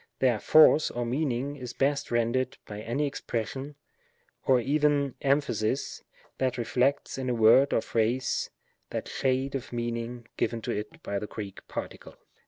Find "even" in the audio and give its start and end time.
4.59-5.13